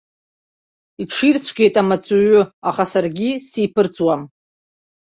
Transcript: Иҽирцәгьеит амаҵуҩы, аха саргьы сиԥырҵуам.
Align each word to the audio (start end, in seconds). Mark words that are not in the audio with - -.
Иҽирцәгьеит 1.01 1.75
амаҵуҩы, 1.81 2.41
аха 2.69 2.83
саргьы 2.91 3.29
сиԥырҵуам. 3.49 4.21